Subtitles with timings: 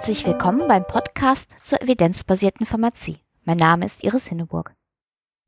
[0.00, 3.18] Herzlich willkommen beim Podcast zur evidenzbasierten Pharmazie.
[3.44, 4.72] Mein Name ist Iris Hinneburg.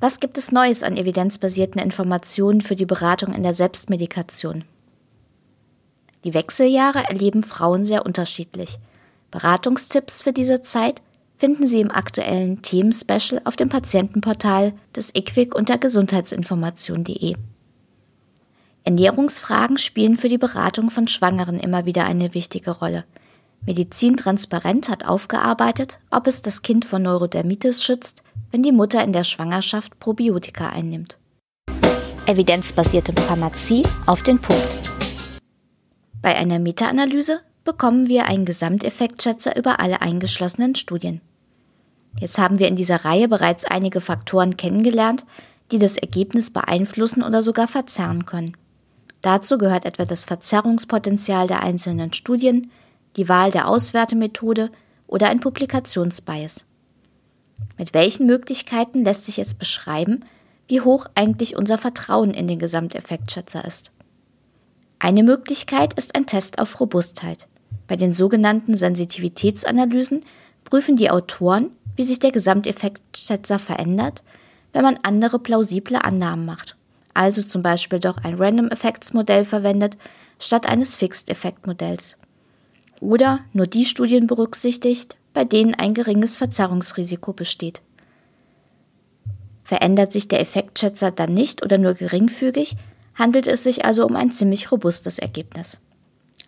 [0.00, 4.64] Was gibt es Neues an evidenzbasierten Informationen für die Beratung in der Selbstmedikation?
[6.24, 8.78] Die Wechseljahre erleben Frauen sehr unterschiedlich.
[9.30, 11.02] Beratungstipps für diese Zeit
[11.36, 17.34] finden Sie im aktuellen Themenspecial auf dem Patientenportal des IQWIC unter gesundheitsinformation.de.
[18.84, 23.04] Ernährungsfragen spielen für die Beratung von Schwangeren immer wieder eine wichtige Rolle.
[23.66, 29.12] Medizin Transparent hat aufgearbeitet, ob es das Kind vor Neurodermitis schützt, wenn die Mutter in
[29.12, 31.18] der Schwangerschaft Probiotika einnimmt.
[32.26, 34.97] Evidenzbasierte Pharmazie auf den Punkt.
[36.20, 41.20] Bei einer Meta-Analyse bekommen wir einen Gesamteffektschätzer über alle eingeschlossenen Studien.
[42.18, 45.24] Jetzt haben wir in dieser Reihe bereits einige Faktoren kennengelernt,
[45.70, 48.56] die das Ergebnis beeinflussen oder sogar verzerren können.
[49.20, 52.70] Dazu gehört etwa das Verzerrungspotenzial der einzelnen Studien,
[53.16, 54.70] die Wahl der Auswertemethode
[55.06, 56.64] oder ein Publikationsbias.
[57.76, 60.24] Mit welchen Möglichkeiten lässt sich jetzt beschreiben,
[60.68, 63.90] wie hoch eigentlich unser Vertrauen in den Gesamteffektschätzer ist?
[64.98, 67.46] Eine Möglichkeit ist ein Test auf Robustheit.
[67.86, 70.22] Bei den sogenannten Sensitivitätsanalysen
[70.64, 74.22] prüfen die Autoren, wie sich der Gesamteffektschätzer verändert,
[74.72, 76.76] wenn man andere plausible Annahmen macht.
[77.14, 79.96] Also zum Beispiel doch ein Random Effects Modell verwendet,
[80.38, 82.16] statt eines Fixed Effekt Modells.
[83.00, 87.80] Oder nur die Studien berücksichtigt, bei denen ein geringes Verzerrungsrisiko besteht.
[89.62, 92.76] Verändert sich der Effektschätzer dann nicht oder nur geringfügig,
[93.18, 95.78] handelt es sich also um ein ziemlich robustes Ergebnis.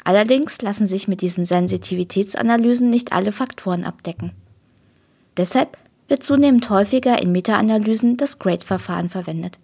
[0.05, 4.33] Allerdings lassen sich mit diesen Sensitivitätsanalysen nicht alle Faktoren abdecken.
[5.37, 5.77] Deshalb
[6.09, 9.59] wird zunehmend häufiger in Meta-Analysen das GRADE-Verfahren verwendet.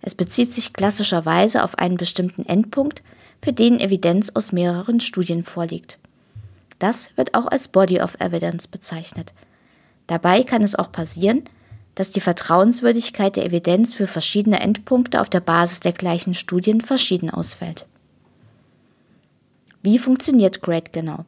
[0.00, 3.02] Es bezieht sich klassischerweise auf einen bestimmten Endpunkt,
[3.44, 5.98] für den Evidenz aus mehreren Studien vorliegt.
[6.78, 9.32] Das wird auch als Body of Evidence bezeichnet.
[10.06, 11.44] Dabei kann es auch passieren,
[11.94, 17.30] dass die Vertrauenswürdigkeit der Evidenz für verschiedene Endpunkte auf der Basis der gleichen Studien verschieden
[17.30, 17.86] ausfällt.
[19.82, 21.24] Wie funktioniert GRADE genau?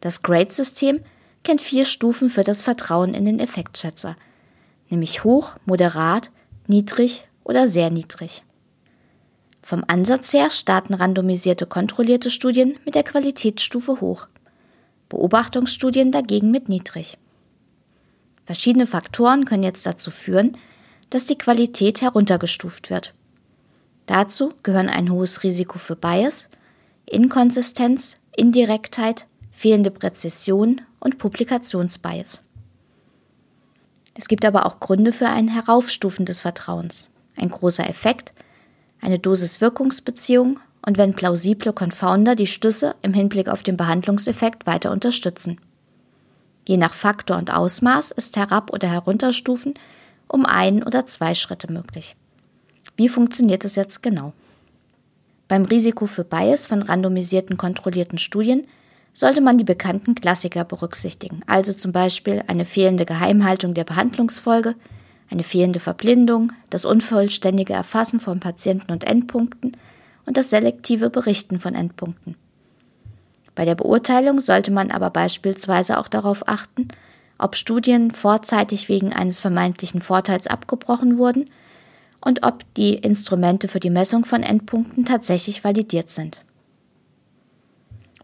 [0.00, 1.00] Das GRADE-System
[1.44, 4.16] kennt vier Stufen für das Vertrauen in den Effektschätzer,
[4.90, 6.30] nämlich hoch, moderat,
[6.66, 8.42] niedrig oder sehr niedrig.
[9.62, 14.26] Vom Ansatz her starten randomisierte kontrollierte Studien mit der Qualitätsstufe hoch,
[15.08, 17.16] Beobachtungsstudien dagegen mit niedrig.
[18.44, 20.56] Verschiedene Faktoren können jetzt dazu führen,
[21.10, 23.14] dass die Qualität heruntergestuft wird.
[24.06, 26.48] Dazu gehören ein hohes Risiko für Bias,
[27.08, 32.42] Inkonsistenz, Indirektheit, fehlende Präzision und Publikationsbias.
[34.14, 37.08] Es gibt aber auch Gründe für ein Heraufstufen des Vertrauens.
[37.36, 38.32] Ein großer Effekt,
[39.00, 45.60] eine Dosis-Wirkungsbeziehung und wenn plausible Confounder die Schlüsse im Hinblick auf den Behandlungseffekt weiter unterstützen.
[46.66, 49.74] Je nach Faktor und Ausmaß ist Herab- oder Herunterstufen
[50.28, 52.16] um ein oder zwei Schritte möglich.
[52.96, 54.32] Wie funktioniert es jetzt genau?
[55.48, 58.66] Beim Risiko für Bias von randomisierten kontrollierten Studien
[59.12, 64.74] sollte man die bekannten Klassiker berücksichtigen, also zum Beispiel eine fehlende Geheimhaltung der Behandlungsfolge,
[65.30, 69.76] eine fehlende Verblindung, das unvollständige Erfassen von Patienten und Endpunkten
[70.26, 72.36] und das selektive Berichten von Endpunkten.
[73.54, 76.88] Bei der Beurteilung sollte man aber beispielsweise auch darauf achten,
[77.38, 81.50] ob Studien vorzeitig wegen eines vermeintlichen Vorteils abgebrochen wurden
[82.20, 86.40] und ob die Instrumente für die Messung von Endpunkten tatsächlich validiert sind.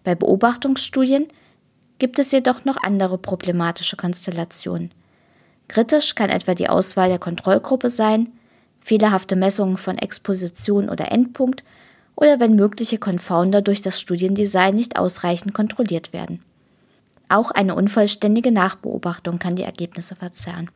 [0.02, 1.28] Bei Beobachtungsstudien
[1.98, 4.90] gibt es jedoch noch andere problematische Konstellationen.
[5.68, 8.32] Kritisch kann etwa die Auswahl der Kontrollgruppe sein,
[8.80, 11.62] fehlerhafte Messungen von Exposition oder Endpunkt
[12.20, 16.43] oder wenn mögliche Confounder durch das Studiendesign nicht ausreichend kontrolliert werden.
[17.28, 20.70] Auch eine unvollständige Nachbeobachtung kann die Ergebnisse verzerren.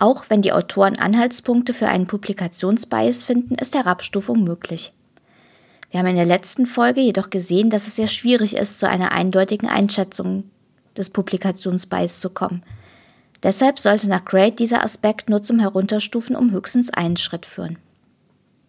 [0.00, 4.92] Auch wenn die Autoren Anhaltspunkte für einen Publikationsbias finden, ist Herabstufung möglich.
[5.90, 9.12] Wir haben in der letzten Folge jedoch gesehen, dass es sehr schwierig ist, zu einer
[9.12, 10.50] eindeutigen Einschätzung
[10.96, 12.64] des Publikationsbias zu kommen.
[13.44, 17.78] Deshalb sollte nach Grade dieser Aspekt nur zum Herunterstufen um höchstens einen Schritt führen.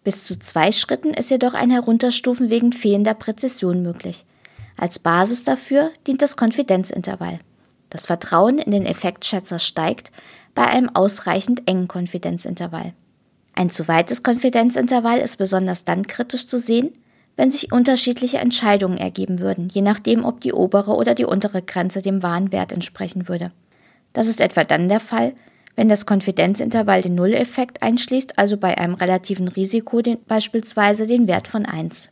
[0.06, 4.24] Bis zu zwei Schritten ist jedoch ein Herunterstufen wegen fehlender Präzision möglich.
[4.76, 7.40] Als Basis dafür dient das Konfidenzintervall.
[7.90, 10.12] Das Vertrauen in den Effektschätzer steigt
[10.54, 12.92] bei einem ausreichend engen Konfidenzintervall.
[13.56, 16.92] Ein zu weites Konfidenzintervall ist besonders dann kritisch zu sehen,
[17.34, 22.00] wenn sich unterschiedliche Entscheidungen ergeben würden, je nachdem, ob die obere oder die untere Grenze
[22.00, 23.50] dem wahren Wert entsprechen würde.
[24.12, 25.32] Das ist etwa dann der Fall,
[25.76, 31.46] wenn das Konfidenzintervall den Nulleffekt einschließt, also bei einem relativen Risiko den, beispielsweise den Wert
[31.46, 32.08] von 1.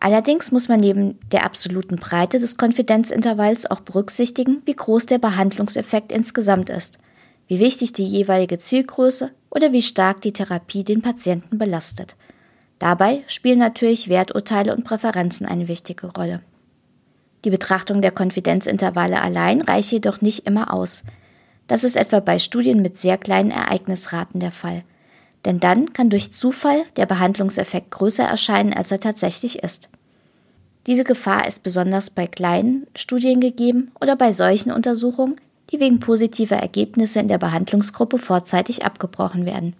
[0.00, 6.12] Allerdings muss man neben der absoluten Breite des Konfidenzintervalls auch berücksichtigen, wie groß der Behandlungseffekt
[6.12, 6.98] insgesamt ist,
[7.48, 12.16] wie wichtig die jeweilige Zielgröße oder wie stark die Therapie den Patienten belastet.
[12.78, 16.42] Dabei spielen natürlich Werturteile und Präferenzen eine wichtige Rolle.
[17.44, 21.04] Die Betrachtung der Konfidenzintervalle allein reicht jedoch nicht immer aus.
[21.66, 24.82] Das ist etwa bei Studien mit sehr kleinen Ereignisraten der Fall.
[25.44, 29.88] Denn dann kann durch Zufall der Behandlungseffekt größer erscheinen, als er tatsächlich ist.
[30.86, 35.36] Diese Gefahr ist besonders bei kleinen Studien gegeben oder bei solchen Untersuchungen,
[35.70, 39.74] die wegen positiver Ergebnisse in der Behandlungsgruppe vorzeitig abgebrochen werden.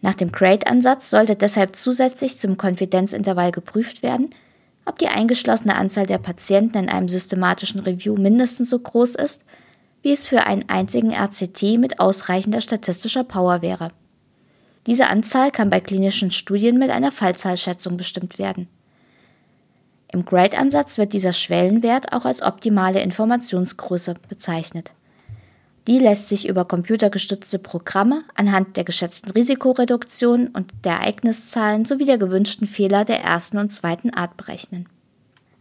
[0.00, 4.30] Nach dem CRADE-Ansatz sollte deshalb zusätzlich zum Konfidenzintervall geprüft werden,
[4.86, 9.44] ob die eingeschlossene Anzahl der Patienten in einem systematischen Review mindestens so groß ist
[10.02, 13.92] wie es für einen einzigen RCT mit ausreichender statistischer Power wäre.
[14.86, 18.68] Diese Anzahl kann bei klinischen Studien mit einer Fallzahlschätzung bestimmt werden.
[20.12, 24.92] Im GRADE-Ansatz wird dieser Schwellenwert auch als optimale Informationsgröße bezeichnet.
[25.86, 32.18] Die lässt sich über computergestützte Programme anhand der geschätzten Risikoreduktion und der Ereigniszahlen sowie der
[32.18, 34.88] gewünschten Fehler der ersten und zweiten Art berechnen.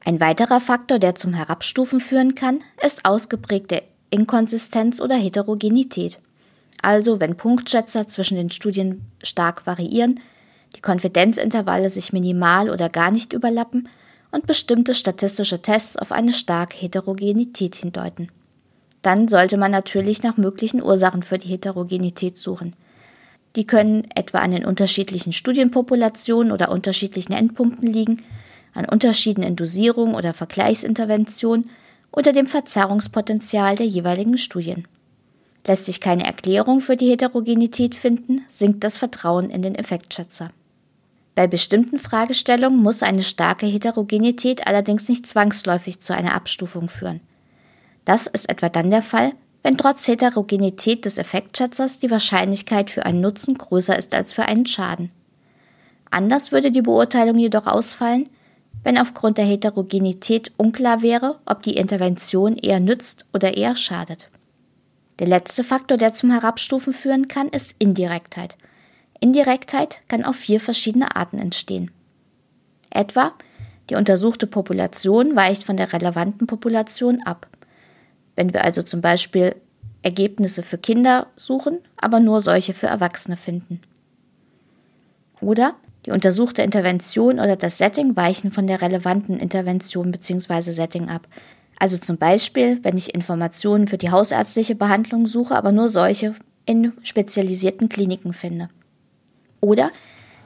[0.04, 6.20] Ein weiterer Faktor, der zum Herabstufen führen kann, ist ausgeprägte Inkonsistenz oder Heterogenität.
[6.82, 10.20] Also wenn Punktschätzer zwischen den Studien stark variieren,
[10.76, 13.90] die Konfidenzintervalle sich minimal oder gar nicht überlappen
[14.32, 18.30] und bestimmte statistische Tests auf eine starke Heterogenität hindeuten.
[19.02, 22.76] Dann sollte man natürlich nach möglichen Ursachen für die Heterogenität suchen.
[23.56, 28.24] Die können etwa an den unterschiedlichen Studienpopulationen oder unterschiedlichen Endpunkten liegen,
[28.74, 31.70] an Unterschieden in Dosierung oder Vergleichsintervention
[32.12, 34.88] oder dem Verzerrungspotenzial der jeweiligen Studien.
[35.68, 40.50] Lässt sich keine Erklärung für die Heterogenität finden, sinkt das Vertrauen in den Effektschätzer.
[41.36, 47.22] Bei bestimmten Fragestellungen muss eine starke Heterogenität allerdings nicht zwangsläufig zu einer Abstufung führen.
[48.04, 53.22] Das ist etwa dann der Fall, wenn trotz Heterogenität des Effektschätzers die Wahrscheinlichkeit für einen
[53.22, 55.12] Nutzen größer ist als für einen Schaden.
[56.12, 58.28] Anders würde die Beurteilung jedoch ausfallen,
[58.84, 64.30] wenn aufgrund der Heterogenität unklar wäre, ob die Intervention eher nützt oder eher schadet.
[65.20, 68.58] Der letzte Faktor, der zum Herabstufen führen kann, ist Indirektheit.
[69.20, 71.92] Indirektheit kann auf vier verschiedene Arten entstehen.
[72.90, 73.34] Etwa,
[73.90, 77.48] die untersuchte Population weicht von der relevanten Population ab.
[78.36, 79.56] Wenn wir also zum Beispiel
[80.02, 83.82] Ergebnisse für Kinder suchen, aber nur solche für Erwachsene finden.
[85.42, 85.76] Oder
[86.06, 90.72] die untersuchte Intervention oder das Setting weichen von der relevanten Intervention bzw.
[90.72, 91.28] Setting ab.
[91.78, 96.94] Also zum Beispiel, wenn ich Informationen für die hausärztliche Behandlung suche, aber nur solche in
[97.04, 98.70] spezialisierten Kliniken finde.
[99.62, 99.92] Oder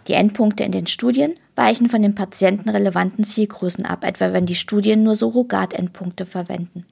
[0.07, 5.03] die Endpunkte in den Studien weichen von den patientenrelevanten Zielgrößen ab, etwa wenn die Studien
[5.03, 6.86] nur Surrogatendpunkte verwenden.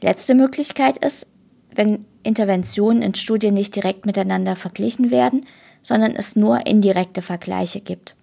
[0.00, 1.26] Letzte Möglichkeit ist,
[1.74, 5.46] wenn Interventionen in Studien nicht direkt miteinander verglichen werden,
[5.82, 8.16] sondern es nur indirekte Vergleiche gibt.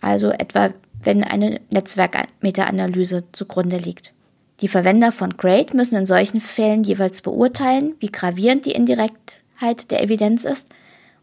[0.00, 0.70] Also etwa,
[1.02, 4.12] wenn eine Netzwerkmeta-Analyse zugrunde liegt.
[4.60, 10.02] Die Verwender von GRADE müssen in solchen Fällen jeweils beurteilen, wie gravierend die Indirektheit der
[10.02, 10.72] Evidenz ist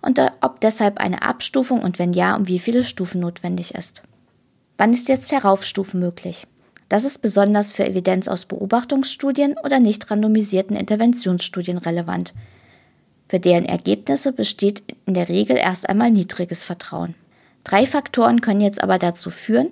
[0.01, 4.03] und ob deshalb eine Abstufung und wenn ja, um wie viele Stufen notwendig ist.
[4.77, 6.48] Wann ist jetzt Heraufstufen möglich?
[6.89, 12.34] Das ist besonders für Evidenz aus Beobachtungsstudien oder nicht randomisierten Interventionsstudien relevant,
[13.32, 17.16] für deren Ergebnisse besteht in der Regel erst einmal niedriges Vertrauen.
[17.64, 19.70] Drei Faktoren können jetzt aber dazu führen,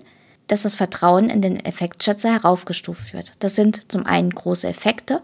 [0.48, 3.34] dass das Vertrauen in den Effektschätzer heraufgestuft wird.
[3.40, 5.22] Das sind zum einen große Effekte,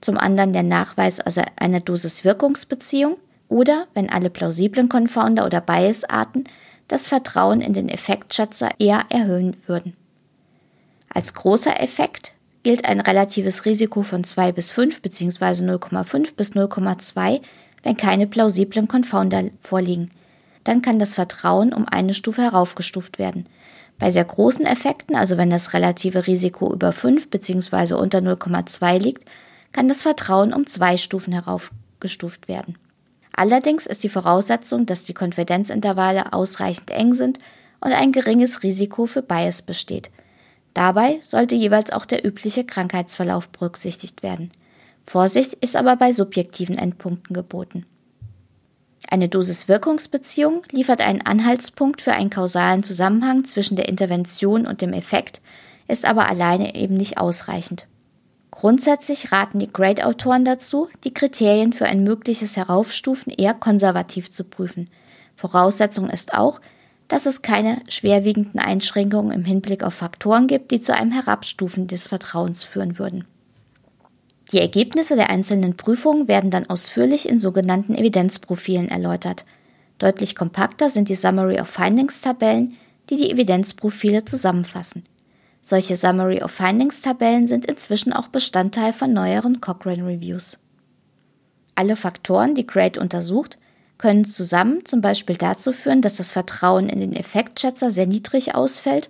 [0.00, 1.18] zum anderen der Nachweis
[1.56, 3.16] einer Dosis-Wirkungsbeziehung
[3.48, 6.44] oder, wenn alle plausiblen Confounder oder Bias-Arten
[6.86, 9.96] das Vertrauen in den Effektschätzer eher erhöhen würden.
[11.12, 15.64] Als großer Effekt gilt ein relatives Risiko von 2 bis 5 bzw.
[15.64, 17.40] 0,5 bis 0,2
[17.82, 20.10] wenn keine plausiblen Confounder vorliegen.
[20.64, 23.46] dann kann das Vertrauen um eine Stufe heraufgestuft werden.
[23.98, 27.94] Bei sehr großen Effekten, also wenn das relative Risiko über 5 bzw.
[27.94, 29.28] unter 0,2 liegt,
[29.72, 32.78] kann das Vertrauen um zwei Stufen heraufgestuft werden.
[33.32, 37.38] Allerdings ist die Voraussetzung, dass die Konfidenzintervalle ausreichend eng sind
[37.80, 40.10] und ein geringes Risiko für Bias besteht.
[40.74, 44.50] Dabei sollte jeweils auch der übliche Krankheitsverlauf berücksichtigt werden.
[45.04, 47.86] Vorsicht ist aber bei subjektiven Endpunkten geboten.
[49.08, 55.42] Eine Dosis-Wirkungsbeziehung liefert einen Anhaltspunkt für einen kausalen Zusammenhang zwischen der Intervention und dem Effekt,
[55.88, 57.86] ist aber alleine eben nicht ausreichend.
[58.50, 64.88] Grundsätzlich raten die Grade-Autoren dazu, die Kriterien für ein mögliches Heraufstufen eher konservativ zu prüfen.
[65.34, 66.60] Voraussetzung ist auch,
[67.08, 72.06] dass es keine schwerwiegenden Einschränkungen im Hinblick auf Faktoren gibt, die zu einem Herabstufen des
[72.06, 73.26] Vertrauens führen würden.
[74.52, 79.46] Die Ergebnisse der einzelnen Prüfungen werden dann ausführlich in sogenannten Evidenzprofilen erläutert.
[79.96, 82.76] Deutlich kompakter sind die Summary of Findings Tabellen,
[83.08, 85.04] die die Evidenzprofile zusammenfassen.
[85.62, 90.58] Solche Summary of Findings Tabellen sind inzwischen auch Bestandteil von neueren Cochrane Reviews.
[91.74, 93.56] Alle Faktoren, die Grade untersucht,
[93.96, 99.08] können zusammen zum Beispiel dazu führen, dass das Vertrauen in den Effektschätzer sehr niedrig ausfällt,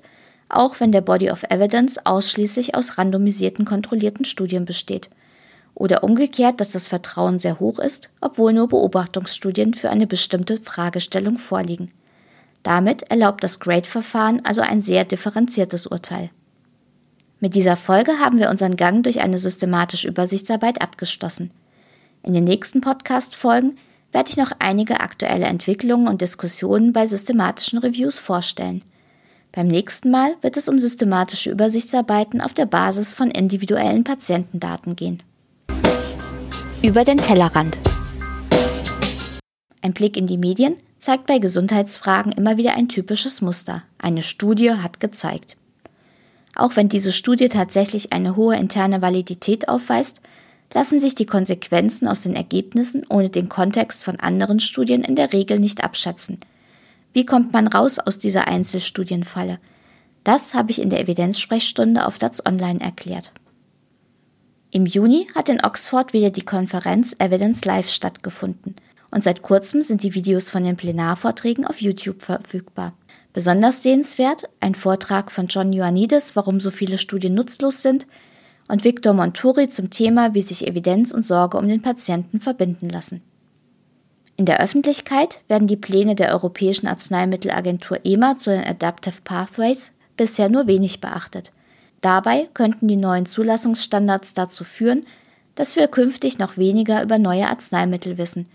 [0.49, 5.09] auch wenn der Body of Evidence ausschließlich aus randomisierten kontrollierten Studien besteht.
[5.75, 11.39] Oder umgekehrt, dass das Vertrauen sehr hoch ist, obwohl nur Beobachtungsstudien für eine bestimmte Fragestellung
[11.39, 11.91] vorliegen.
[12.63, 16.31] Damit erlaubt das Grade-Verfahren also ein sehr differenziertes Urteil.
[17.41, 21.51] Mit dieser Folge haben wir unseren Gang durch eine systematische Übersichtsarbeit abgeschlossen.
[22.23, 23.77] In den nächsten Podcast-Folgen
[24.13, 28.85] werde ich noch einige aktuelle Entwicklungen und Diskussionen bei systematischen Reviews vorstellen.
[29.51, 35.23] Beim nächsten Mal wird es um systematische Übersichtsarbeiten auf der Basis von individuellen Patientendaten gehen.
[36.83, 37.79] Über den Tellerrand.
[39.83, 43.85] Ein Blick in die Medien zeigt bei Gesundheitsfragen immer wieder ein typisches Muster.
[43.99, 45.57] Eine Studie hat gezeigt.
[46.57, 50.23] Auch wenn diese Studie tatsächlich eine hohe interne Validität aufweist,
[50.75, 55.33] lassen sich die Konsequenzen aus den Ergebnissen ohne den Kontext von anderen Studien in der
[55.33, 56.41] Regel nicht abschätzen.
[57.13, 59.61] Wie kommt man raus aus dieser Einzelstudienfalle?
[60.25, 63.31] Das habe ich in der Evidenzsprechstunde auf DATS Online erklärt.
[64.75, 68.75] Im Juni hat in Oxford wieder die Konferenz Evidence Live stattgefunden
[69.11, 72.95] und seit kurzem sind die Videos von den Plenarvorträgen auf YouTube verfügbar.
[73.35, 78.07] Besonders sehenswert ein Vortrag von John Ioannidis, warum so viele Studien nutzlos sind,
[78.67, 83.21] und Victor Montori zum Thema, wie sich Evidenz und Sorge um den Patienten verbinden lassen.
[84.39, 90.49] In der Öffentlichkeit werden die Pläne der Europäischen Arzneimittelagentur EMA zu den Adaptive Pathways bisher
[90.49, 91.53] nur wenig beachtet.
[92.03, 95.07] Dabei könnten die neuen Zulassungsstandards dazu führen,
[95.55, 98.49] dass wir künftig noch weniger über neue Arzneimittel wissen,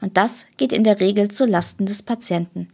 [0.00, 2.68] und das geht in der Regel zu Lasten des Patienten.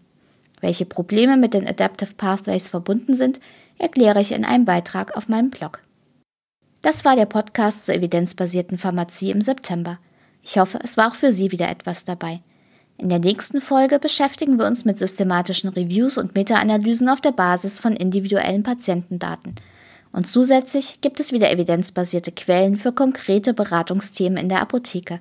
[0.61, 3.41] Welche Probleme mit den Adaptive Pathways verbunden sind,
[3.79, 5.81] erkläre ich in einem Beitrag auf meinem Blog.
[6.81, 9.99] Das war der Podcast zur evidenzbasierten Pharmazie im September.
[10.43, 12.41] Ich hoffe, es war auch für Sie wieder etwas dabei.
[12.97, 17.79] In der nächsten Folge beschäftigen wir uns mit systematischen Reviews und Meta-Analysen auf der Basis
[17.79, 19.55] von individuellen Patientendaten.
[20.13, 25.21] Und zusätzlich gibt es wieder evidenzbasierte Quellen für konkrete Beratungsthemen in der Apotheke.